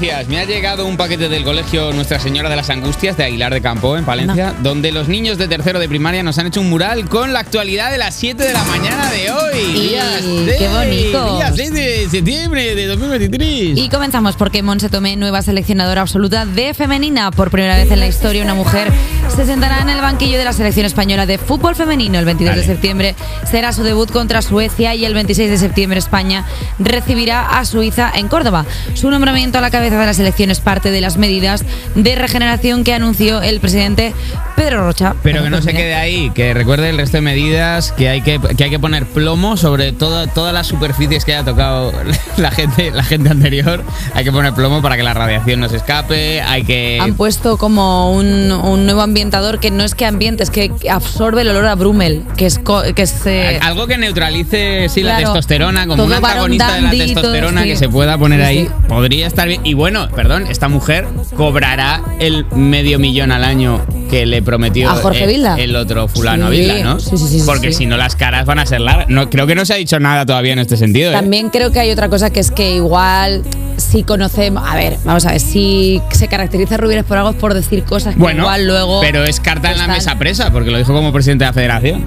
noticias. 0.00 0.28
Me 0.28 0.38
ha 0.40 0.44
llegado 0.46 0.86
un 0.86 0.96
paquete 0.96 1.28
del 1.28 1.44
colegio 1.44 1.92
Nuestra 1.92 2.18
Señora 2.18 2.48
de 2.48 2.56
las 2.56 2.70
Angustias 2.70 3.16
de 3.18 3.24
Aguilar 3.24 3.52
de 3.52 3.60
Campo, 3.60 3.96
en 3.98 4.04
Palencia, 4.06 4.54
donde 4.62 4.92
los 4.92 5.08
niños 5.08 5.36
de 5.36 5.46
tercero 5.46 5.78
de 5.78 5.88
primaria 5.88 6.22
nos 6.22 6.38
han 6.38 6.46
hecho 6.46 6.60
un 6.62 6.70
mural 6.70 7.06
con 7.08 7.32
la 7.34 7.40
actualidad 7.40 7.90
de 7.90 7.98
las 7.98 8.14
7 8.14 8.42
de 8.42 8.52
la 8.52 8.64
mañana 8.64 9.10
de 9.10 9.30
hoy. 9.30 9.58
Y- 9.60 9.88
Días 9.90 10.22
qué 10.58 10.68
bonito. 10.68 11.36
Día 11.36 11.52
6 11.54 11.72
de 11.74 12.08
septiembre 12.10 12.74
de 12.74 12.86
2023. 12.86 13.76
Y 13.78 13.88
comenzamos 13.90 14.36
porque 14.36 14.62
Monse 14.62 14.88
Tomé, 14.88 15.16
nueva 15.16 15.42
seleccionadora 15.42 16.00
absoluta 16.00 16.46
de 16.46 16.72
femenina. 16.72 17.30
Por 17.30 17.50
primera 17.50 17.76
vez 17.76 17.90
en 17.90 18.00
la 18.00 18.06
historia, 18.06 18.42
una 18.42 18.54
mujer 18.54 18.90
se 19.36 19.44
sentará 19.44 19.80
en 19.82 19.90
el 19.90 20.00
banquillo 20.00 20.38
de 20.38 20.44
la 20.44 20.52
selección 20.54 20.86
española 20.86 21.26
de 21.26 21.36
fútbol 21.36 21.74
femenino. 21.76 22.18
El 22.18 22.24
22 22.24 22.54
de 22.54 22.60
Vale. 22.62 22.72
septiembre 22.72 23.14
será 23.50 23.72
su 23.74 23.82
debut 23.82 24.10
contra 24.10 24.40
Suecia 24.40 24.94
y 24.94 25.04
el 25.04 25.12
26 25.14 25.50
de 25.50 25.58
septiembre 25.58 25.98
España 25.98 26.46
recibirá 26.78 27.58
a 27.58 27.64
Suiza 27.66 28.10
en 28.14 28.28
Córdoba. 28.28 28.64
Su 28.94 29.10
nombramiento 29.10 29.58
a 29.58 29.60
la 29.60 29.70
cabeza 29.70 29.89
de 29.98 30.06
la 30.06 30.14
selección 30.14 30.50
es 30.50 30.60
parte 30.60 30.90
de 30.90 31.00
las 31.00 31.16
medidas 31.16 31.64
de 31.94 32.14
regeneración 32.14 32.84
que 32.84 32.94
anunció 32.94 33.42
el 33.42 33.60
presidente 33.60 34.14
Pedro 34.60 34.84
Rocha. 34.84 35.14
Pero 35.22 35.42
que 35.42 35.48
no 35.48 35.62
se 35.62 35.72
quede 35.72 35.94
ahí, 35.94 36.30
que 36.34 36.52
recuerde 36.52 36.90
el 36.90 36.98
resto 36.98 37.16
de 37.16 37.22
medidas, 37.22 37.92
que 37.92 38.10
hay 38.10 38.20
que, 38.20 38.38
que, 38.56 38.64
hay 38.64 38.68
que 38.70 38.78
poner 38.78 39.06
plomo 39.06 39.56
sobre 39.56 39.92
toda- 39.92 40.26
todas 40.26 40.52
las 40.52 40.66
superficies 40.66 41.24
que 41.24 41.32
haya 41.34 41.44
tocado 41.46 41.92
la 42.36 42.50
gente, 42.50 42.90
la 42.90 43.02
gente 43.02 43.30
anterior. 43.30 43.82
Hay 44.14 44.22
que 44.24 44.32
poner 44.32 44.52
plomo 44.52 44.82
para 44.82 44.98
que 44.98 45.02
la 45.02 45.14
radiación 45.14 45.60
no 45.60 45.68
se 45.70 45.76
escape, 45.78 46.42
hay 46.42 46.64
que... 46.64 46.98
Han 47.00 47.14
puesto 47.14 47.56
como 47.56 48.12
un, 48.12 48.52
un 48.52 48.84
nuevo 48.84 49.00
ambientador 49.00 49.60
que 49.60 49.70
no 49.70 49.82
es 49.82 49.94
que 49.94 50.04
ambiente, 50.04 50.42
es 50.42 50.50
que 50.50 50.70
absorbe 50.90 51.40
el 51.40 51.48
olor 51.48 51.64
a 51.66 51.74
Brumel, 51.74 52.24
que 52.36 52.44
es, 52.44 52.60
que 52.94 53.02
es 53.02 53.14
eh, 53.26 53.58
Algo 53.62 53.86
que 53.86 53.96
neutralice 53.96 54.90
sí, 54.90 55.02
la 55.02 55.12
Claro, 55.16 55.32
testosterona, 55.32 55.84
como 55.86 55.96
todo 55.96 56.06
un 56.06 56.12
antagonista 56.12 56.74
de 56.74 56.80
la 56.82 56.88
dandy, 56.88 56.98
todo, 56.98 57.22
testosterona 57.22 57.62
sí. 57.62 57.68
que 57.68 57.76
se 57.76 57.88
pueda 57.88 58.18
poner 58.18 58.40
Sí, 58.40 58.46
ahí. 58.46 58.66
sí. 58.66 58.72
Podría 58.88 59.26
estar 59.26 59.48
bien. 59.48 59.62
Y 59.64 59.72
bueno, 59.72 60.08
perdón, 60.10 60.46
esta 60.48 60.68
mujer 60.68 61.06
cobrará 61.34 62.02
el 62.18 62.44
medio 62.54 62.98
millón 62.98 63.32
al 63.32 63.44
año 63.44 63.80
que 64.10 64.26
le 64.26 64.42
prometió 64.42 64.90
¿A 64.90 64.94
Jorge 64.96 65.24
el, 65.24 65.30
Vilda? 65.30 65.56
el 65.56 65.76
otro 65.76 66.08
fulano 66.08 66.50
Sí, 66.50 66.58
Vilda, 66.58 66.82
¿no? 66.82 66.98
sí, 67.00 67.16
sí, 67.16 67.26
sí, 67.28 67.42
Porque 67.46 67.68
sí. 67.72 67.78
si 67.78 67.86
no 67.86 67.96
las 67.96 68.16
caras 68.16 68.44
van 68.44 68.58
a 68.58 68.66
ser 68.66 68.80
largas. 68.80 69.08
No, 69.08 69.30
creo 69.30 69.46
que 69.46 69.54
no 69.54 69.64
se 69.64 69.74
ha 69.74 69.76
dicho 69.76 69.98
nada 70.00 70.26
todavía 70.26 70.52
en 70.52 70.58
este 70.58 70.76
sentido. 70.76 71.10
¿eh? 71.10 71.14
También 71.14 71.48
creo 71.50 71.70
que 71.70 71.80
hay 71.80 71.90
otra 71.90 72.08
cosa 72.08 72.30
que 72.30 72.40
es 72.40 72.50
que 72.50 72.74
igual 72.74 73.42
si 73.76 74.02
conocemos, 74.02 74.62
a 74.68 74.74
ver, 74.74 74.96
vamos 75.04 75.24
a 75.26 75.30
ver, 75.32 75.40
si 75.40 76.02
se 76.10 76.28
caracteriza 76.28 76.74
a 76.74 76.78
Rubírez 76.78 77.04
por 77.04 77.16
algo 77.16 77.30
es 77.30 77.36
por 77.36 77.54
decir 77.54 77.82
cosas 77.84 78.14
que 78.14 78.20
Bueno, 78.20 78.42
igual 78.42 78.66
luego 78.66 79.00
pero 79.00 79.24
es 79.24 79.40
carta 79.40 79.72
en 79.72 79.78
la 79.78 79.86
mesa 79.88 80.18
presa, 80.18 80.50
porque 80.52 80.70
lo 80.70 80.78
dijo 80.78 80.92
como 80.92 81.12
presidente 81.12 81.44
de 81.44 81.48
la 81.48 81.54
federación. 81.54 82.04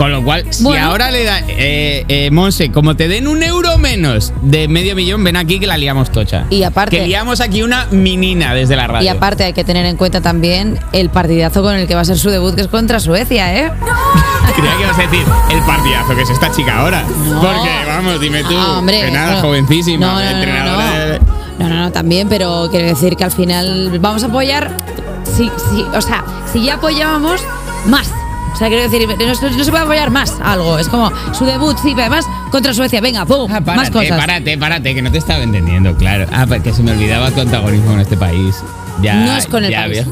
Con 0.00 0.10
lo 0.12 0.24
cual, 0.24 0.46
si 0.48 0.62
Bueno. 0.64 0.86
ahora 0.86 1.10
le 1.10 1.24
da, 1.24 1.40
eh, 1.46 2.06
eh, 2.08 2.30
Monse, 2.30 2.72
como 2.72 2.96
te 2.96 3.06
den 3.06 3.28
un 3.28 3.42
euro 3.42 3.76
menos 3.76 4.32
de 4.40 4.66
medio 4.66 4.94
millón, 4.96 5.22
ven 5.22 5.36
aquí 5.36 5.60
que 5.60 5.66
la 5.66 5.76
liamos 5.76 6.10
tocha. 6.10 6.46
Y 6.48 6.62
aparte- 6.62 6.96
Que 7.00 7.06
liamos 7.06 7.42
aquí 7.42 7.62
una 7.62 7.84
minina 7.90 8.54
desde 8.54 8.76
la 8.76 8.86
radio. 8.86 9.04
Y 9.04 9.08
aparte 9.08 9.44
hay 9.44 9.52
que 9.52 9.62
tener 9.62 9.84
en 9.84 9.98
cuenta 9.98 10.22
también 10.22 10.78
el 10.92 11.10
partidazo 11.10 11.60
con 11.62 11.74
el 11.74 11.86
que 11.86 11.94
va 11.94 12.00
a 12.00 12.04
ser 12.06 12.18
su 12.18 12.30
debut, 12.30 12.54
que 12.54 12.62
es 12.62 12.68
contra 12.68 12.98
Suecia, 12.98 13.54
¿eh? 13.54 13.70
Creía 14.56 14.74
que 14.78 14.82
ibas 14.84 14.98
a 14.98 15.02
decir 15.02 15.26
el 15.50 15.60
partidazo 15.64 16.16
que 16.16 16.22
es 16.22 16.30
esta 16.30 16.50
chica 16.50 16.78
ahora. 16.78 17.02
No. 17.02 17.40
Porque, 17.42 17.70
vamos, 17.86 18.20
dime 18.22 18.42
tú, 18.44 18.56
Ah, 18.56 18.78
hombre, 18.78 19.02
que 19.02 19.10
nada, 19.10 19.34
no. 19.34 19.40
jovencísima, 19.42 20.06
No, 20.06 20.12
no, 20.14 20.20
no, 20.24 20.30
entrenadora 20.30 21.18
No, 21.58 21.68
no, 21.68 21.74
no, 21.76 21.92
también, 21.92 22.26
pero 22.30 22.68
quiero 22.70 22.86
decir 22.86 23.16
que 23.16 23.24
al 23.24 23.32
final 23.32 23.98
vamos 24.00 24.22
a 24.22 24.28
apoyar, 24.28 24.74
sí, 25.36 25.50
sí, 25.70 25.84
o 25.94 26.00
sea, 26.00 26.24
si 26.50 26.64
ya 26.64 26.76
apoyábamos, 26.76 27.42
más. 27.84 28.10
O 28.52 28.56
sea, 28.56 28.68
quiero 28.68 28.82
decir, 28.82 29.06
no, 29.08 29.34
se- 29.34 29.50
no 29.50 29.64
se 29.64 29.70
puede 29.70 29.84
apoyar 29.84 30.10
más 30.10 30.36
algo. 30.42 30.78
Es 30.78 30.88
como 30.88 31.10
su 31.32 31.44
debut, 31.44 31.76
sí, 31.78 31.90
pero 31.94 32.02
además 32.02 32.26
contra 32.50 32.74
Suecia, 32.74 33.00
venga, 33.00 33.24
pum, 33.24 33.50
Ah, 33.50 33.60
más 33.60 33.90
párate, 33.90 33.92
cosas. 33.92 34.18
párate, 34.18 34.58
párate, 34.58 34.94
que 34.94 35.02
no 35.02 35.10
te 35.12 35.18
estaba 35.18 35.42
entendiendo, 35.42 35.94
claro. 35.96 36.26
Ah, 36.32 36.46
porque 36.48 36.72
se 36.72 36.82
me 36.82 36.92
olvidaba 36.92 37.30
tu 37.30 37.40
antagonismo 37.40 37.92
en 37.92 38.00
este 38.00 38.16
país. 38.16 38.56
Ya, 39.02 39.14
no 39.14 39.36
es 39.36 39.46
con 39.46 39.64
el 39.64 39.70
ya 39.70 39.82
país. 39.84 40.04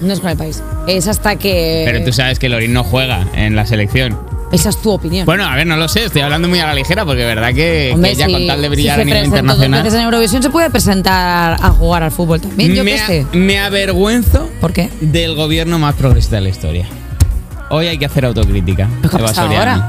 No 0.00 0.12
es 0.12 0.20
con 0.20 0.30
el 0.30 0.36
país. 0.36 0.62
Es 0.86 1.06
hasta 1.08 1.36
que. 1.36 1.82
Pero 1.86 2.04
tú 2.04 2.12
sabes 2.12 2.38
que 2.38 2.48
Lorín 2.48 2.72
no 2.72 2.84
juega 2.84 3.26
en 3.34 3.54
la 3.56 3.64
selección. 3.64 4.18
Esa 4.52 4.68
es 4.68 4.76
tu 4.76 4.90
opinión. 4.90 5.24
Bueno, 5.24 5.44
a 5.46 5.56
ver, 5.56 5.66
no 5.66 5.76
lo 5.76 5.88
sé, 5.88 6.04
estoy 6.04 6.22
hablando 6.22 6.48
muy 6.48 6.60
a 6.60 6.66
la 6.66 6.74
ligera 6.74 7.04
porque 7.04 7.24
verdad 7.24 7.52
que, 7.54 7.90
Hombre, 7.94 8.10
que 8.10 8.16
ella 8.16 8.26
si- 8.26 8.32
con 8.32 8.46
tal 8.46 8.58
de 8.62 8.68
si 8.68 8.70
brillar 8.74 8.96
se 8.96 9.02
a 9.02 9.04
nivel 9.04 9.20
presentó 9.20 9.36
dos 9.36 9.40
internacional. 9.54 9.82
veces 9.82 9.98
en 9.98 10.04
Eurovisión 10.04 10.42
se 10.42 10.50
puede 10.50 10.70
presentar 10.70 11.56
a 11.60 11.70
jugar 11.70 12.02
al 12.04 12.10
fútbol 12.12 12.40
también, 12.40 12.72
yo 12.74 12.84
me, 12.84 12.92
qué 12.92 12.98
sé. 12.98 13.26
me 13.32 13.58
avergüenzo 13.58 14.48
¿Por 14.60 14.72
qué? 14.72 14.90
del 15.00 15.34
gobierno 15.34 15.78
más 15.80 15.94
progresista 15.96 16.36
de 16.36 16.42
la 16.42 16.48
historia. 16.50 16.86
Hoy 17.70 17.86
hay 17.86 17.98
que 17.98 18.06
hacer 18.06 18.24
autocrítica. 18.24 18.88
¿Pero 19.02 19.16
qué 19.16 19.22
pasado 19.22 19.48
Soriano. 19.48 19.84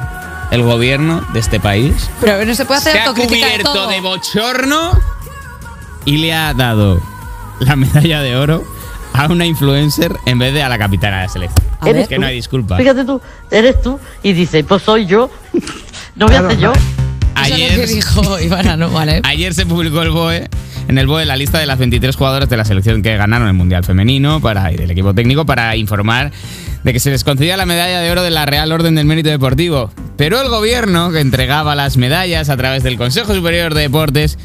El 0.52 0.62
gobierno 0.62 1.26
de 1.34 1.40
este 1.40 1.60
país 1.60 1.92
Pero 2.22 2.34
a 2.34 2.38
ver, 2.38 2.48
no 2.48 2.54
se 2.54 2.66
puede 2.66 2.78
hacer 2.80 2.94
se 2.94 3.00
ha 3.00 3.06
autocrítica 3.08 3.48
de 3.48 3.52
cubierto 3.54 3.74
todo. 3.74 3.90
de 3.90 4.00
bochorno 4.00 4.92
y 6.06 6.18
le 6.18 6.34
ha 6.34 6.54
dado 6.54 7.02
la 7.60 7.76
medalla 7.76 8.22
de 8.22 8.36
oro 8.36 8.64
a 9.14 9.26
una 9.26 9.46
influencer 9.46 10.16
en 10.26 10.38
vez 10.38 10.54
de 10.54 10.62
a 10.62 10.70
la 10.70 10.78
capitana 10.78 11.18
de 11.18 11.24
la 11.24 11.30
selección. 11.30 11.66
A 11.80 11.86
ver. 11.86 11.98
Es 11.98 12.08
que 12.08 12.20
no 12.20 12.28
hay 12.28 12.36
disculpa. 12.36 12.78
Fíjate 12.78 13.06
tú, 13.06 13.20
eres 13.50 13.82
tú 13.82 14.00
y 14.22 14.34
dice, 14.34 14.64
pues 14.64 14.84
soy 14.84 15.06
yo. 15.06 15.30
No 16.16 16.28
voy 16.28 16.36
a 16.36 16.48
ser 16.48 16.60
yo. 16.60 16.72
Eso 16.72 16.82
es 17.44 17.50
lo 17.50 17.56
que 17.58 17.64
Ayer, 17.66 17.88
dijo 17.90 18.40
Ivana, 18.40 18.78
no 18.78 18.90
vale. 18.90 19.20
Ayer 19.26 19.54
se 19.54 19.66
publicó 19.66 20.02
el 20.02 20.12
BOE, 20.12 20.48
en 20.88 20.98
el 20.98 21.08
BOE 21.08 21.26
la 21.26 21.36
lista 21.36 21.60
de 21.60 21.66
las 21.66 21.80
23 21.80 22.16
jugadoras 22.16 22.50
de 22.50 22.58
la 22.58 22.66
selección 22.66 23.02
que 23.02 23.16
ganaron 23.18 23.48
el 23.48 23.54
Mundial 23.54 23.84
Femenino 23.84 24.40
para, 24.42 24.72
y 24.72 24.76
del 24.76 24.92
equipo 24.92 25.14
técnico 25.14 25.46
para 25.46 25.76
informar 25.76 26.32
de 26.84 26.94
que 26.94 27.00
se 27.00 27.10
les 27.10 27.24
concedía 27.24 27.58
la 27.58 27.66
medalla 27.66 28.00
de 28.00 28.12
oro 28.12 28.22
de 28.22 28.32
la 28.32 28.46
Real 28.46 28.72
Orden 28.72 28.96
del 28.96 29.06
Mérito 29.06 29.30
Deportivo. 29.30 29.92
Pero 30.18 30.40
el 30.42 30.50
gobierno, 30.50 31.12
que 31.12 31.20
entregaba 31.20 31.76
las 31.76 31.98
medallas 31.98 32.50
a 32.50 32.58
través 32.58 32.84
del 32.84 32.98
Consejo 32.98 33.34
Superior 33.34 33.74
de 33.74 33.82
Deportes, 33.82 34.38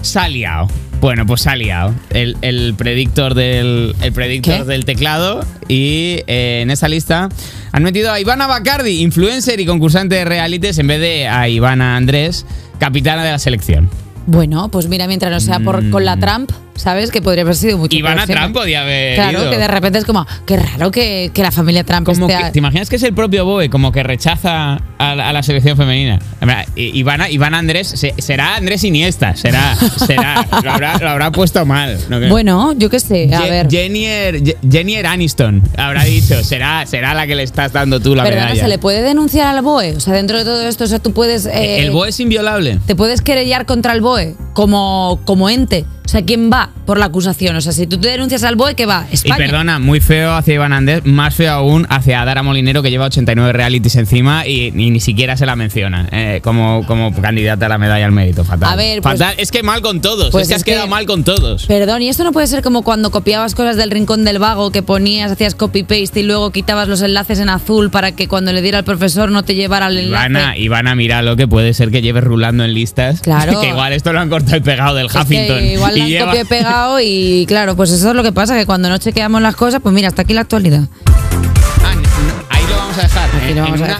se 0.00 0.18
ha 0.18 0.28
liado. 0.28 0.68
Bueno, 1.00 1.26
pues 1.26 1.42
se 1.42 1.50
ha 1.50 1.56
liado. 1.56 1.94
El, 2.10 2.36
el 2.42 2.74
predictor, 2.76 3.34
del, 3.34 3.94
el 4.02 4.12
predictor 4.12 4.66
del 4.66 4.84
teclado 4.84 5.44
y 5.66 6.20
eh, 6.26 6.60
en 6.62 6.70
esa 6.70 6.88
lista 6.88 7.28
han 7.72 7.82
metido 7.82 8.12
a 8.12 8.20
Ivana 8.20 8.46
Bacardi, 8.46 9.00
influencer 9.02 9.60
y 9.60 9.66
concursante 9.66 10.16
de 10.16 10.24
realities, 10.24 10.78
en 10.78 10.86
vez 10.86 11.00
de 11.00 11.26
a 11.26 11.48
Ivana 11.48 11.96
Andrés, 11.96 12.46
capitana 12.78 13.24
de 13.24 13.32
la 13.32 13.38
selección. 13.38 13.88
Bueno, 14.30 14.68
pues 14.70 14.86
mira, 14.86 15.08
mientras 15.08 15.32
no 15.32 15.40
sea 15.40 15.58
por, 15.58 15.90
con 15.90 16.04
la 16.04 16.16
Trump, 16.16 16.52
¿sabes? 16.80 17.10
Que 17.10 17.22
podría 17.22 17.42
haber 17.42 17.54
sido 17.56 17.78
mucho 17.78 17.96
Ivana. 17.96 18.26
Trump 18.26 18.54
podía 18.54 18.82
haber 18.82 19.14
Claro, 19.14 19.42
ido. 19.42 19.50
que 19.50 19.58
de 19.58 19.68
repente 19.68 19.98
es 19.98 20.04
como, 20.04 20.26
qué 20.46 20.56
raro 20.56 20.90
que, 20.90 21.30
que 21.32 21.42
la 21.42 21.50
familia 21.50 21.84
Trump 21.84 22.06
Como 22.06 22.28
esté... 22.28 22.44
que- 22.44 22.50
¿Te 22.50 22.58
imaginas 22.58 22.88
que 22.88 22.96
es 22.96 23.02
el 23.02 23.14
propio 23.14 23.44
Boe 23.44 23.68
como 23.70 23.92
que 23.92 24.02
rechaza 24.02 24.78
a, 24.98 25.14
la- 25.14 25.28
a 25.28 25.32
la 25.32 25.42
selección 25.42 25.76
femenina? 25.76 26.18
Verdad, 26.40 26.64
Ivana, 26.76 27.28
Ivana 27.30 27.58
Andrés, 27.58 27.88
se- 27.88 28.14
será 28.18 28.56
Andrés 28.56 28.82
Iniesta, 28.84 29.36
será, 29.36 29.76
será, 30.06 30.46
lo 30.62 30.70
habrá, 30.72 30.98
lo 30.98 31.08
habrá 31.10 31.30
puesto 31.32 31.64
mal. 31.66 31.98
¿no? 32.08 32.20
Bueno, 32.28 32.72
yo 32.76 32.88
qué 32.90 33.00
sé, 33.00 33.28
a 33.34 33.40
Je- 33.42 33.50
ver. 33.50 33.68
Jennifer, 33.70 34.42
Je- 34.42 34.56
Jennifer 34.70 35.06
Aniston 35.06 35.62
habrá 35.76 36.04
dicho, 36.04 36.42
será, 36.44 36.86
será 36.86 37.14
la 37.14 37.26
que 37.26 37.34
le 37.34 37.42
estás 37.42 37.72
dando 37.72 38.00
tú 38.00 38.14
la 38.14 38.24
Perdona, 38.24 38.44
medalla. 38.46 38.62
¿se 38.62 38.68
le 38.68 38.78
puede 38.78 39.02
denunciar 39.02 39.46
al 39.54 39.62
BOE? 39.62 39.96
O 39.96 40.00
sea, 40.00 40.14
dentro 40.14 40.38
de 40.38 40.44
todo 40.44 40.66
esto, 40.66 40.84
o 40.84 40.86
sea, 40.86 40.98
tú 40.98 41.12
puedes... 41.12 41.46
eh, 41.46 41.80
el 41.80 41.90
Boe 41.90 42.08
es 42.08 42.20
inviolable. 42.20 42.78
Te 42.86 42.94
puedes 42.96 43.20
querellar 43.22 43.66
contra 43.66 43.92
el 43.92 44.00
BOE 44.00 44.34
como, 44.54 45.20
como 45.24 45.48
ente. 45.50 45.84
O 46.10 46.12
sea, 46.12 46.22
¿quién 46.22 46.50
va 46.52 46.70
por 46.86 46.98
la 46.98 47.04
acusación? 47.04 47.54
O 47.54 47.60
sea, 47.60 47.70
si 47.70 47.86
tú 47.86 47.96
te 47.96 48.08
denuncias 48.08 48.42
al 48.42 48.56
BOE, 48.56 48.74
¿qué 48.74 48.84
va? 48.84 49.06
Y 49.12 49.14
España. 49.14 49.36
perdona, 49.36 49.78
muy 49.78 50.00
feo 50.00 50.32
hacia 50.34 50.54
Iván 50.54 50.72
Andrés, 50.72 51.02
más 51.04 51.36
feo 51.36 51.52
aún 51.52 51.86
hacia 51.88 52.24
Dara 52.24 52.42
Molinero, 52.42 52.82
que 52.82 52.90
lleva 52.90 53.04
89 53.06 53.52
realities 53.52 53.94
encima 53.94 54.44
y, 54.44 54.72
y 54.76 54.90
ni 54.90 54.98
siquiera 54.98 55.36
se 55.36 55.46
la 55.46 55.54
menciona 55.54 56.08
eh, 56.10 56.40
como, 56.42 56.84
como 56.88 57.14
candidata 57.14 57.66
a 57.66 57.68
la 57.68 57.78
medalla 57.78 58.04
al 58.06 58.10
mérito. 58.10 58.42
Fatal. 58.44 58.72
A 58.72 58.74
ver, 58.74 59.02
pues- 59.02 59.20
Fatal. 59.20 59.34
es 59.38 59.52
que 59.52 59.62
mal 59.62 59.82
con 59.82 60.00
todos. 60.00 60.30
Pues 60.32 60.42
es 60.42 60.48
que 60.48 60.54
has 60.56 60.60
es 60.62 60.64
que- 60.64 60.72
quedado 60.72 60.88
mal 60.88 61.06
con 61.06 61.22
todos. 61.22 61.66
Perdón, 61.66 62.02
y 62.02 62.08
esto 62.08 62.24
no 62.24 62.32
puede 62.32 62.48
ser 62.48 62.60
como 62.64 62.82
cuando 62.82 63.12
copiabas 63.12 63.54
cosas 63.54 63.76
del 63.76 63.92
rincón 63.92 64.24
del 64.24 64.40
vago 64.40 64.72
que 64.72 64.82
ponías, 64.82 65.30
hacías 65.30 65.54
copy-paste 65.54 66.18
y 66.18 66.22
luego 66.24 66.50
quitabas 66.50 66.88
los 66.88 67.02
enlaces 67.02 67.38
en 67.38 67.50
azul 67.50 67.92
para 67.92 68.10
que 68.10 68.26
cuando 68.26 68.52
le 68.52 68.62
diera 68.62 68.78
al 68.78 68.84
profesor 68.84 69.30
no 69.30 69.44
te 69.44 69.54
llevara 69.54 69.86
el 69.86 69.98
enlace. 69.98 70.28
Ivana, 70.28 70.56
Ivana, 70.56 70.94
mira 70.96 71.22
lo 71.22 71.36
que 71.36 71.46
puede 71.46 71.72
ser 71.72 71.92
que 71.92 72.02
lleves 72.02 72.24
rulando 72.24 72.64
en 72.64 72.74
listas. 72.74 73.20
Claro. 73.20 73.60
que 73.60 73.68
igual 73.68 73.92
esto 73.92 74.12
lo 74.12 74.18
han 74.18 74.28
cortado 74.28 74.56
y 74.56 74.60
pegado 74.60 74.96
del 74.96 75.06
Es 75.06 75.14
Huffington. 75.14 75.58
que 75.60 75.72
igual 75.74 75.99
y 76.08 76.18
copiado 76.18 76.40
y 76.40 76.44
pegado 76.44 77.00
y 77.00 77.44
claro, 77.46 77.76
pues 77.76 77.90
eso 77.90 78.10
es 78.10 78.16
lo 78.16 78.22
que 78.22 78.32
pasa, 78.32 78.56
que 78.56 78.66
cuando 78.66 78.88
no 78.88 78.98
chequeamos 78.98 79.40
las 79.42 79.56
cosas, 79.56 79.80
pues 79.82 79.94
mira, 79.94 80.08
hasta 80.08 80.22
aquí 80.22 80.32
la 80.34 80.42
actualidad. 80.42 80.82
Ah, 81.84 81.94
no, 81.94 82.02
ahí 82.50 82.62
lo 82.68 82.76
vamos 82.76 82.98
a 82.98 83.02
dejar. 83.02 83.28
Aquí 83.36 83.48
En- 83.50 83.56
lo 83.56 83.62
vamos 83.62 83.80
en 83.80 83.82
a 83.82 83.84
una 83.84 83.86